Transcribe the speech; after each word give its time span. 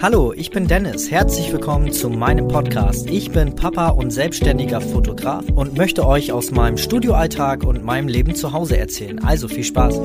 Hallo, 0.00 0.32
ich 0.32 0.52
bin 0.52 0.68
Dennis. 0.68 1.10
Herzlich 1.10 1.50
willkommen 1.52 1.90
zu 1.90 2.08
meinem 2.08 2.46
Podcast. 2.46 3.10
Ich 3.10 3.32
bin 3.32 3.56
Papa 3.56 3.88
und 3.88 4.12
selbstständiger 4.12 4.80
Fotograf 4.80 5.44
und 5.56 5.76
möchte 5.76 6.06
euch 6.06 6.30
aus 6.30 6.52
meinem 6.52 6.78
Studioalltag 6.78 7.64
und 7.64 7.84
meinem 7.84 8.06
Leben 8.06 8.36
zu 8.36 8.52
Hause 8.52 8.78
erzählen. 8.78 9.18
Also 9.24 9.48
viel 9.48 9.64
Spaß. 9.64 10.00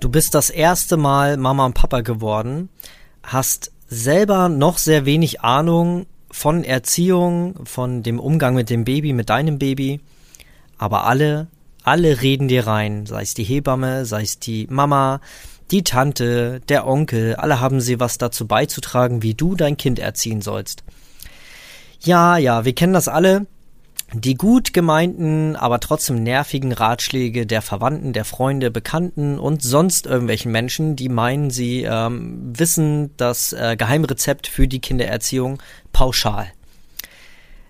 Du 0.00 0.08
bist 0.08 0.34
das 0.34 0.48
erste 0.48 0.96
Mal 0.96 1.36
Mama 1.36 1.66
und 1.66 1.74
Papa 1.74 2.00
geworden, 2.00 2.70
hast 3.22 3.70
selber 3.86 4.48
noch 4.48 4.78
sehr 4.78 5.04
wenig 5.04 5.42
Ahnung 5.42 6.06
von 6.30 6.64
Erziehung, 6.64 7.66
von 7.66 8.02
dem 8.02 8.18
Umgang 8.18 8.54
mit 8.54 8.70
dem 8.70 8.84
Baby, 8.84 9.12
mit 9.12 9.28
deinem 9.28 9.58
Baby, 9.58 10.00
aber 10.78 11.04
alle 11.04 11.48
alle 11.84 12.22
reden 12.22 12.48
dir 12.48 12.66
rein, 12.66 13.06
sei 13.06 13.22
es 13.22 13.34
die 13.34 13.44
Hebamme, 13.44 14.04
sei 14.06 14.22
es 14.22 14.38
die 14.38 14.66
Mama, 14.70 15.20
die 15.70 15.84
Tante, 15.84 16.60
der 16.68 16.86
Onkel, 16.86 17.34
alle 17.36 17.60
haben 17.60 17.80
sie 17.80 17.98
was 17.98 18.18
dazu 18.18 18.46
beizutragen, 18.46 19.22
wie 19.22 19.34
du 19.34 19.54
dein 19.54 19.76
Kind 19.76 19.98
erziehen 19.98 20.42
sollst. 20.42 20.84
Ja, 22.00 22.36
ja, 22.36 22.64
wir 22.64 22.74
kennen 22.74 22.92
das 22.92 23.08
alle. 23.08 23.46
Die 24.14 24.34
gut 24.34 24.74
gemeinten, 24.74 25.56
aber 25.56 25.80
trotzdem 25.80 26.22
nervigen 26.22 26.72
Ratschläge 26.72 27.46
der 27.46 27.62
Verwandten, 27.62 28.12
der 28.12 28.26
Freunde, 28.26 28.70
Bekannten 28.70 29.38
und 29.38 29.62
sonst 29.62 30.04
irgendwelchen 30.04 30.52
Menschen, 30.52 30.96
die 30.96 31.08
meinen, 31.08 31.48
sie 31.48 31.84
ähm, 31.84 32.52
wissen 32.54 33.16
das 33.16 33.54
äh, 33.54 33.74
Geheimrezept 33.78 34.48
für 34.48 34.68
die 34.68 34.80
Kindererziehung 34.80 35.62
pauschal. 35.94 36.52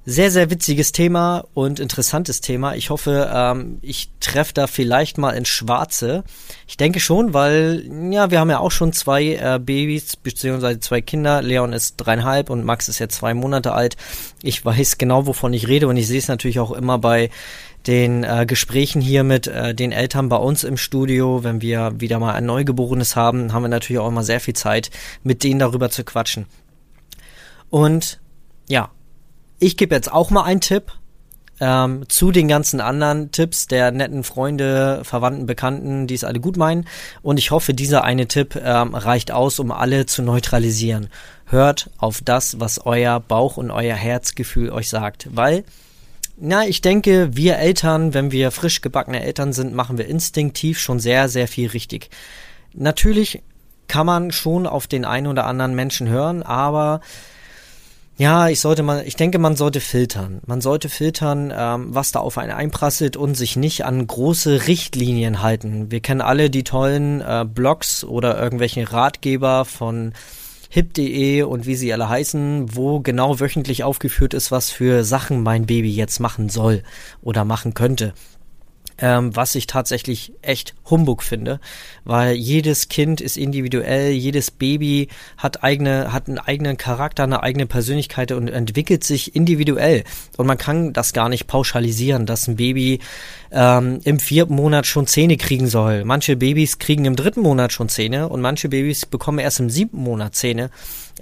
Sehr, 0.04 0.32
sehr 0.32 0.50
witziges 0.50 0.90
Thema 0.90 1.44
und 1.54 1.78
interessantes 1.78 2.40
Thema. 2.40 2.74
Ich 2.74 2.90
hoffe, 2.90 3.30
ähm, 3.32 3.78
ich 3.82 4.10
treffe 4.18 4.52
da 4.52 4.66
vielleicht 4.66 5.16
mal 5.16 5.30
ins 5.30 5.46
Schwarze. 5.46 6.24
Ich 6.66 6.76
denke 6.76 6.98
schon, 6.98 7.34
weil, 7.34 7.88
ja, 8.10 8.32
wir 8.32 8.40
haben 8.40 8.50
ja 8.50 8.58
auch 8.58 8.72
schon 8.72 8.92
zwei 8.92 9.36
äh, 9.36 9.60
Babys, 9.60 10.16
beziehungsweise 10.16 10.80
zwei 10.80 11.02
Kinder. 11.02 11.40
Leon 11.40 11.72
ist 11.72 11.98
dreieinhalb 11.98 12.50
und 12.50 12.64
Max 12.64 12.88
ist 12.88 12.98
jetzt 12.98 13.14
zwei 13.14 13.32
Monate 13.32 13.74
alt. 13.74 13.96
Ich 14.42 14.64
weiß 14.64 14.98
genau, 14.98 15.26
wovon 15.26 15.52
ich 15.52 15.68
rede 15.68 15.86
und 15.86 15.96
ich 15.96 16.08
sehe 16.08 16.18
es 16.18 16.26
natürlich 16.26 16.58
auch 16.58 16.72
immer 16.72 16.98
bei 16.98 17.30
den 17.86 18.24
äh, 18.24 18.44
Gesprächen 18.44 19.00
hier 19.00 19.22
mit 19.22 19.46
äh, 19.46 19.72
den 19.72 19.92
Eltern 19.92 20.28
bei 20.28 20.36
uns 20.36 20.64
im 20.64 20.78
Studio, 20.78 21.44
wenn 21.44 21.60
wir 21.60 22.00
wieder 22.00 22.18
mal 22.18 22.34
ein 22.34 22.46
Neugeborenes 22.46 23.14
haben, 23.14 23.52
haben 23.52 23.62
wir 23.62 23.68
natürlich 23.68 24.00
auch 24.00 24.08
immer 24.08 24.24
sehr 24.24 24.40
viel 24.40 24.54
Zeit, 24.54 24.90
mit 25.22 25.44
denen 25.44 25.60
darüber 25.60 25.90
zu 25.90 26.02
quatschen. 26.02 26.46
Und 27.70 28.20
ja, 28.68 28.90
ich 29.62 29.76
gebe 29.76 29.94
jetzt 29.94 30.12
auch 30.12 30.30
mal 30.30 30.42
einen 30.42 30.60
Tipp 30.60 30.92
ähm, 31.60 32.04
zu 32.08 32.32
den 32.32 32.48
ganzen 32.48 32.80
anderen 32.80 33.30
Tipps 33.30 33.68
der 33.68 33.92
netten 33.92 34.24
Freunde, 34.24 35.02
Verwandten, 35.04 35.46
Bekannten, 35.46 36.08
die 36.08 36.14
es 36.14 36.24
alle 36.24 36.40
gut 36.40 36.56
meinen. 36.56 36.86
Und 37.22 37.38
ich 37.38 37.52
hoffe, 37.52 37.72
dieser 37.72 38.02
eine 38.02 38.26
Tipp 38.26 38.56
ähm, 38.56 38.94
reicht 38.94 39.30
aus, 39.30 39.60
um 39.60 39.70
alle 39.70 40.06
zu 40.06 40.22
neutralisieren. 40.22 41.08
Hört 41.46 41.90
auf 41.98 42.20
das, 42.24 42.58
was 42.58 42.84
euer 42.84 43.20
Bauch 43.20 43.56
und 43.56 43.70
euer 43.70 43.94
Herzgefühl 43.94 44.70
euch 44.70 44.88
sagt, 44.88 45.28
weil 45.30 45.64
na, 46.36 46.66
ich 46.66 46.80
denke, 46.80 47.36
wir 47.36 47.58
Eltern, 47.58 48.14
wenn 48.14 48.32
wir 48.32 48.50
frisch 48.50 48.80
gebackene 48.80 49.22
Eltern 49.22 49.52
sind, 49.52 49.74
machen 49.74 49.96
wir 49.96 50.06
instinktiv 50.08 50.80
schon 50.80 50.98
sehr, 50.98 51.28
sehr 51.28 51.46
viel 51.46 51.68
richtig. 51.68 52.10
Natürlich 52.74 53.42
kann 53.86 54.06
man 54.06 54.32
schon 54.32 54.66
auf 54.66 54.88
den 54.88 55.04
einen 55.04 55.28
oder 55.28 55.46
anderen 55.46 55.74
Menschen 55.74 56.08
hören, 56.08 56.42
aber 56.42 57.00
ja, 58.18 58.48
ich 58.48 58.60
sollte 58.60 58.82
mal, 58.82 59.04
ich 59.06 59.16
denke, 59.16 59.38
man 59.38 59.56
sollte 59.56 59.80
filtern. 59.80 60.40
Man 60.46 60.60
sollte 60.60 60.88
filtern, 60.88 61.52
ähm, 61.56 61.94
was 61.94 62.12
da 62.12 62.20
auf 62.20 62.38
einen 62.38 62.52
einprasselt 62.52 63.16
und 63.16 63.34
sich 63.34 63.56
nicht 63.56 63.84
an 63.84 64.06
große 64.06 64.66
Richtlinien 64.66 65.42
halten. 65.42 65.90
Wir 65.90 66.00
kennen 66.00 66.20
alle 66.20 66.50
die 66.50 66.62
tollen 66.62 67.20
äh, 67.22 67.46
Blogs 67.48 68.04
oder 68.04 68.40
irgendwelche 68.40 68.92
Ratgeber 68.92 69.64
von 69.64 70.12
hip.de 70.68 71.42
und 71.42 71.66
wie 71.66 71.74
sie 71.74 71.92
alle 71.92 72.08
heißen, 72.08 72.76
wo 72.76 73.00
genau 73.00 73.40
wöchentlich 73.40 73.84
aufgeführt 73.84 74.34
ist, 74.34 74.50
was 74.50 74.70
für 74.70 75.04
Sachen 75.04 75.42
mein 75.42 75.66
Baby 75.66 75.90
jetzt 75.90 76.18
machen 76.20 76.48
soll 76.48 76.82
oder 77.22 77.44
machen 77.44 77.74
könnte 77.74 78.14
ähm, 79.02 79.34
was 79.34 79.56
ich 79.56 79.66
tatsächlich 79.66 80.32
echt 80.42 80.74
Humbug 80.88 81.24
finde, 81.24 81.60
weil 82.04 82.34
jedes 82.34 82.88
Kind 82.88 83.20
ist 83.20 83.36
individuell, 83.36 84.12
jedes 84.12 84.52
Baby 84.52 85.08
hat 85.36 85.64
eigene, 85.64 86.12
hat 86.12 86.28
einen 86.28 86.38
eigenen 86.38 86.76
Charakter, 86.76 87.24
eine 87.24 87.42
eigene 87.42 87.66
Persönlichkeit 87.66 88.30
und 88.30 88.48
entwickelt 88.48 89.02
sich 89.02 89.34
individuell. 89.34 90.04
Und 90.36 90.46
man 90.46 90.56
kann 90.56 90.92
das 90.92 91.12
gar 91.12 91.28
nicht 91.28 91.48
pauschalisieren, 91.48 92.26
dass 92.26 92.46
ein 92.46 92.56
Baby 92.56 93.00
ähm, 93.50 93.98
im 94.04 94.20
vierten 94.20 94.54
Monat 94.54 94.86
schon 94.86 95.08
Zähne 95.08 95.36
kriegen 95.36 95.66
soll. 95.66 96.04
Manche 96.04 96.36
Babys 96.36 96.78
kriegen 96.78 97.04
im 97.04 97.16
dritten 97.16 97.40
Monat 97.40 97.72
schon 97.72 97.88
Zähne 97.88 98.28
und 98.28 98.40
manche 98.40 98.68
Babys 98.68 99.04
bekommen 99.04 99.40
erst 99.40 99.58
im 99.58 99.68
siebten 99.68 99.98
Monat 99.98 100.36
Zähne. 100.36 100.70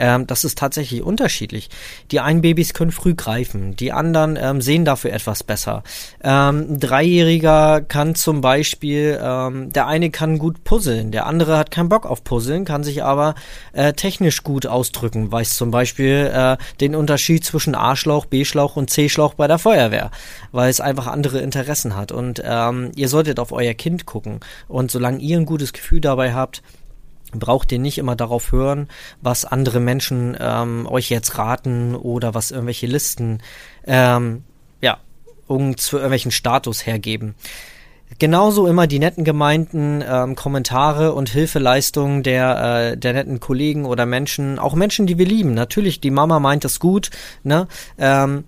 Ähm, 0.00 0.26
das 0.26 0.44
ist 0.44 0.58
tatsächlich 0.58 1.02
unterschiedlich. 1.02 1.68
Die 2.10 2.20
einen 2.20 2.40
Babys 2.40 2.72
können 2.72 2.90
früh 2.90 3.14
greifen, 3.14 3.76
die 3.76 3.92
anderen 3.92 4.38
ähm, 4.40 4.62
sehen 4.62 4.86
dafür 4.86 5.12
etwas 5.12 5.44
besser. 5.44 5.84
Ähm, 6.24 6.66
ein 6.70 6.80
Dreijähriger 6.80 7.82
kann 7.82 8.14
zum 8.14 8.40
Beispiel, 8.40 9.20
ähm, 9.22 9.72
der 9.72 9.86
eine 9.86 10.10
kann 10.10 10.38
gut 10.38 10.64
puzzeln, 10.64 11.12
der 11.12 11.26
andere 11.26 11.58
hat 11.58 11.70
keinen 11.70 11.90
Bock 11.90 12.06
auf 12.06 12.24
Puzzeln, 12.24 12.64
kann 12.64 12.82
sich 12.82 13.04
aber 13.04 13.34
äh, 13.74 13.92
technisch 13.92 14.42
gut 14.42 14.66
ausdrücken, 14.66 15.30
weiß 15.30 15.56
zum 15.56 15.70
Beispiel 15.70 16.32
äh, 16.32 16.56
den 16.80 16.94
Unterschied 16.94 17.44
zwischen 17.44 17.74
A-Schlauch, 17.74 18.24
B-Schlauch 18.24 18.76
und 18.76 18.88
C-Schlauch 18.88 19.34
bei 19.34 19.46
der 19.46 19.58
Feuerwehr, 19.58 20.10
weil 20.50 20.70
es 20.70 20.80
einfach 20.80 21.08
andere 21.08 21.40
Interessen 21.40 21.94
hat. 21.94 22.10
Und 22.10 22.42
ähm, 22.42 22.92
ihr 22.96 23.08
solltet 23.08 23.38
auf 23.38 23.52
euer 23.52 23.74
Kind 23.74 24.06
gucken. 24.06 24.40
Und 24.66 24.90
solange 24.90 25.18
ihr 25.18 25.36
ein 25.36 25.44
gutes 25.44 25.74
Gefühl 25.74 26.00
dabei 26.00 26.32
habt, 26.32 26.62
braucht 27.32 27.72
ihr 27.72 27.78
nicht 27.78 27.98
immer 27.98 28.16
darauf 28.16 28.52
hören, 28.52 28.88
was 29.20 29.44
andere 29.44 29.80
Menschen 29.80 30.36
ähm, 30.38 30.86
euch 30.86 31.10
jetzt 31.10 31.38
raten 31.38 31.94
oder 31.94 32.34
was 32.34 32.50
irgendwelche 32.50 32.86
Listen 32.86 33.42
ähm, 33.86 34.44
ja 34.80 34.98
um 35.46 35.76
zu 35.76 35.96
irgendwelchen 35.96 36.30
Status 36.30 36.86
hergeben. 36.86 37.34
Genauso 38.18 38.66
immer 38.66 38.86
die 38.86 38.98
netten 38.98 39.24
gemeinten 39.24 40.02
ähm, 40.06 40.34
Kommentare 40.34 41.12
und 41.12 41.30
Hilfeleistungen 41.30 42.22
der, 42.22 42.92
äh, 42.92 42.96
der 42.96 43.12
netten 43.12 43.40
Kollegen 43.40 43.84
oder 43.84 44.04
Menschen, 44.04 44.58
auch 44.58 44.74
Menschen, 44.74 45.06
die 45.06 45.16
wir 45.16 45.26
lieben. 45.26 45.54
Natürlich, 45.54 46.00
die 46.00 46.10
Mama 46.10 46.40
meint 46.40 46.64
das 46.64 46.80
gut, 46.80 47.10
ne? 47.44 47.66
Ähm, 47.98 48.44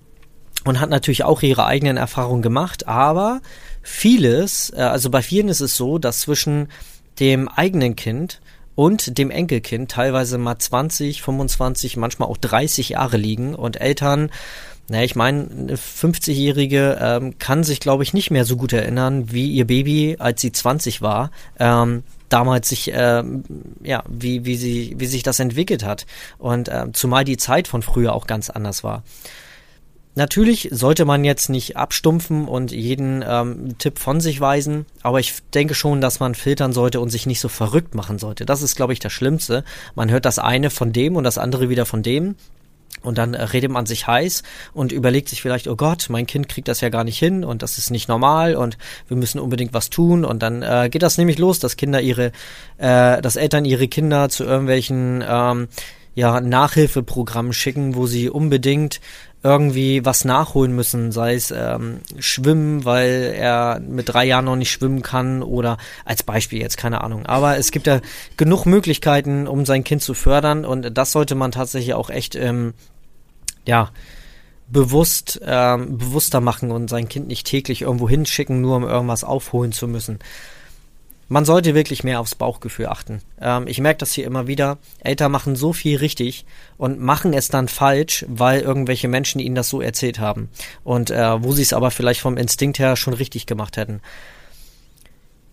und 0.64 0.78
hat 0.78 0.90
natürlich 0.90 1.24
auch 1.24 1.42
ihre 1.42 1.66
eigenen 1.66 1.96
Erfahrungen 1.96 2.42
gemacht, 2.42 2.86
aber 2.86 3.40
vieles, 3.82 4.72
äh, 4.76 4.82
also 4.82 5.10
bei 5.10 5.22
vielen 5.22 5.48
ist 5.48 5.60
es 5.60 5.76
so, 5.76 5.98
dass 5.98 6.20
zwischen 6.20 6.68
dem 7.18 7.48
eigenen 7.48 7.96
Kind 7.96 8.40
und 8.74 9.18
dem 9.18 9.30
Enkelkind 9.30 9.90
teilweise 9.90 10.38
mal 10.38 10.58
20, 10.58 11.22
25, 11.22 11.96
manchmal 11.96 12.28
auch 12.28 12.36
30 12.36 12.90
Jahre 12.90 13.16
liegen 13.16 13.54
und 13.54 13.80
Eltern, 13.80 14.30
naja, 14.88 15.04
ich 15.04 15.16
meine, 15.16 15.48
eine 15.48 15.76
50-Jährige 15.76 16.98
ähm, 17.00 17.38
kann 17.38 17.64
sich, 17.64 17.80
glaube 17.80 18.02
ich, 18.02 18.14
nicht 18.14 18.30
mehr 18.30 18.44
so 18.44 18.56
gut 18.56 18.72
erinnern, 18.72 19.32
wie 19.32 19.50
ihr 19.50 19.66
Baby, 19.66 20.16
als 20.18 20.40
sie 20.40 20.52
20 20.52 21.00
war, 21.00 21.30
ähm, 21.58 22.02
damals 22.28 22.68
sich, 22.68 22.90
ähm, 22.92 23.44
ja, 23.82 24.02
wie, 24.08 24.44
wie, 24.44 24.56
sie, 24.56 24.94
wie 24.98 25.06
sich 25.06 25.22
das 25.22 25.38
entwickelt 25.38 25.84
hat. 25.84 26.06
Und 26.38 26.68
ähm, 26.70 26.94
zumal 26.94 27.24
die 27.24 27.36
Zeit 27.36 27.68
von 27.68 27.82
früher 27.82 28.12
auch 28.12 28.26
ganz 28.26 28.50
anders 28.50 28.82
war. 28.82 29.02
Natürlich 30.14 30.68
sollte 30.70 31.06
man 31.06 31.24
jetzt 31.24 31.48
nicht 31.48 31.78
abstumpfen 31.78 32.46
und 32.46 32.70
jeden 32.70 33.24
ähm, 33.26 33.78
Tipp 33.78 33.98
von 33.98 34.20
sich 34.20 34.40
weisen, 34.40 34.84
aber 35.02 35.20
ich 35.20 35.34
denke 35.54 35.74
schon, 35.74 36.02
dass 36.02 36.20
man 36.20 36.34
filtern 36.34 36.74
sollte 36.74 37.00
und 37.00 37.08
sich 37.08 37.24
nicht 37.24 37.40
so 37.40 37.48
verrückt 37.48 37.94
machen 37.94 38.18
sollte. 38.18 38.44
Das 38.44 38.60
ist, 38.60 38.76
glaube 38.76 38.92
ich, 38.92 38.98
das 38.98 39.12
Schlimmste. 39.12 39.64
Man 39.94 40.10
hört 40.10 40.26
das 40.26 40.38
eine 40.38 40.68
von 40.68 40.92
dem 40.92 41.16
und 41.16 41.24
das 41.24 41.38
andere 41.38 41.70
wieder 41.70 41.86
von 41.86 42.02
dem. 42.02 42.36
Und 43.00 43.18
dann 43.18 43.34
redet 43.34 43.70
man 43.70 43.86
sich 43.86 44.06
heiß 44.06 44.42
und 44.74 44.92
überlegt 44.92 45.28
sich 45.30 45.40
vielleicht, 45.40 45.66
oh 45.66 45.76
Gott, 45.76 46.06
mein 46.10 46.26
Kind 46.26 46.48
kriegt 46.48 46.68
das 46.68 46.82
ja 46.82 46.90
gar 46.90 47.04
nicht 47.04 47.18
hin 47.18 47.42
und 47.42 47.62
das 47.62 47.78
ist 47.78 47.90
nicht 47.90 48.08
normal 48.08 48.54
und 48.54 48.76
wir 49.08 49.16
müssen 49.16 49.40
unbedingt 49.40 49.72
was 49.72 49.90
tun. 49.90 50.24
Und 50.24 50.42
dann 50.42 50.62
äh, 50.62 50.88
geht 50.90 51.02
das 51.02 51.18
nämlich 51.18 51.38
los, 51.38 51.58
dass 51.58 51.76
Kinder 51.76 52.00
ihre, 52.00 52.32
äh, 52.76 53.20
dass 53.22 53.36
Eltern 53.36 53.64
ihre 53.64 53.88
Kinder 53.88 54.28
zu 54.28 54.44
irgendwelchen 54.44 55.24
ähm, 55.26 55.68
ja, 56.14 56.40
Nachhilfeprogrammen 56.40 57.52
schicken, 57.52 57.94
wo 57.94 58.06
sie 58.06 58.28
unbedingt 58.28 59.00
irgendwie 59.42 60.04
was 60.04 60.24
nachholen 60.24 60.74
müssen, 60.74 61.10
sei 61.10 61.34
es 61.34 61.50
ähm, 61.50 62.00
Schwimmen, 62.18 62.84
weil 62.84 63.34
er 63.36 63.80
mit 63.80 64.08
drei 64.08 64.24
Jahren 64.24 64.44
noch 64.44 64.56
nicht 64.56 64.70
schwimmen 64.70 65.02
kann 65.02 65.42
oder 65.42 65.78
als 66.04 66.22
Beispiel 66.22 66.60
jetzt, 66.60 66.76
keine 66.76 67.02
Ahnung. 67.02 67.26
Aber 67.26 67.56
es 67.56 67.72
gibt 67.72 67.88
ja 67.88 68.00
genug 68.36 68.66
Möglichkeiten, 68.66 69.48
um 69.48 69.66
sein 69.66 69.82
Kind 69.82 70.02
zu 70.02 70.14
fördern 70.14 70.64
und 70.64 70.96
das 70.96 71.10
sollte 71.12 71.34
man 71.34 71.50
tatsächlich 71.50 71.94
auch 71.94 72.08
echt, 72.08 72.36
ähm, 72.36 72.74
ja, 73.66 73.90
bewusst, 74.68 75.40
ähm, 75.44 75.98
bewusster 75.98 76.40
machen 76.40 76.70
und 76.70 76.88
sein 76.88 77.08
Kind 77.08 77.26
nicht 77.26 77.46
täglich 77.46 77.82
irgendwo 77.82 78.08
hinschicken, 78.08 78.60
nur 78.60 78.76
um 78.76 78.84
irgendwas 78.84 79.24
aufholen 79.24 79.72
zu 79.72 79.88
müssen 79.88 80.20
man 81.32 81.46
sollte 81.46 81.74
wirklich 81.74 82.04
mehr 82.04 82.20
aufs 82.20 82.34
Bauchgefühl 82.34 82.88
achten. 82.88 83.22
Ähm, 83.40 83.66
ich 83.66 83.80
merke 83.80 83.96
das 83.98 84.12
hier 84.12 84.26
immer 84.26 84.46
wieder. 84.48 84.76
Eltern 85.02 85.32
machen 85.32 85.56
so 85.56 85.72
viel 85.72 85.96
richtig 85.96 86.44
und 86.76 87.00
machen 87.00 87.32
es 87.32 87.48
dann 87.48 87.68
falsch, 87.68 88.26
weil 88.28 88.60
irgendwelche 88.60 89.08
Menschen 89.08 89.40
ihnen 89.40 89.54
das 89.54 89.70
so 89.70 89.80
erzählt 89.80 90.18
haben. 90.18 90.50
Und 90.84 91.10
äh, 91.10 91.42
wo 91.42 91.52
sie 91.52 91.62
es 91.62 91.72
aber 91.72 91.90
vielleicht 91.90 92.20
vom 92.20 92.36
Instinkt 92.36 92.78
her 92.78 92.96
schon 92.96 93.14
richtig 93.14 93.46
gemacht 93.46 93.78
hätten. 93.78 94.02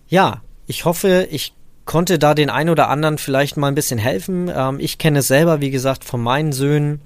Ja, 0.08 0.42
Ich 0.66 0.84
hoffe, 0.84 1.26
ich 1.30 1.54
konnte 1.86 2.18
da 2.18 2.34
den 2.34 2.50
einen 2.50 2.68
oder 2.68 2.90
anderen 2.90 3.16
vielleicht 3.16 3.56
mal 3.56 3.68
ein 3.68 3.74
bisschen 3.74 3.98
helfen. 3.98 4.52
Ähm, 4.54 4.80
ich 4.80 4.98
kenne 4.98 5.20
es 5.20 5.28
selber, 5.28 5.62
wie 5.62 5.70
gesagt, 5.70 6.04
von 6.04 6.20
meinen 6.20 6.52
Söhnen 6.52 7.00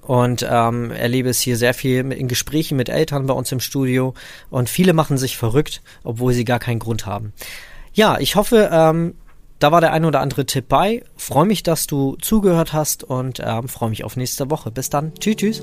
und 0.00 0.46
ähm, 0.48 0.90
erlebe 0.92 1.28
es 1.28 1.40
hier 1.40 1.58
sehr 1.58 1.74
viel 1.74 2.10
in 2.10 2.26
Gesprächen 2.26 2.78
mit 2.78 2.88
Eltern 2.88 3.26
bei 3.26 3.34
uns 3.34 3.52
im 3.52 3.60
Studio 3.60 4.14
und 4.48 4.70
viele 4.70 4.94
machen 4.94 5.18
sich 5.18 5.36
verrückt, 5.36 5.82
obwohl 6.04 6.32
sie 6.32 6.46
gar 6.46 6.58
keinen 6.58 6.78
Grund 6.78 7.04
haben. 7.04 7.34
Ja, 7.98 8.16
ich 8.20 8.36
hoffe, 8.36 8.70
ähm, 8.70 9.16
da 9.58 9.72
war 9.72 9.80
der 9.80 9.92
ein 9.92 10.04
oder 10.04 10.20
andere 10.20 10.46
Tipp 10.46 10.68
bei. 10.68 11.02
Freue 11.16 11.46
mich, 11.46 11.64
dass 11.64 11.88
du 11.88 12.14
zugehört 12.20 12.72
hast 12.72 13.02
und 13.02 13.42
ähm, 13.44 13.66
freue 13.66 13.90
mich 13.90 14.04
auf 14.04 14.16
nächste 14.16 14.48
Woche. 14.52 14.70
Bis 14.70 14.88
dann. 14.88 15.14
Tschüss, 15.18 15.34
tschüss. 15.34 15.62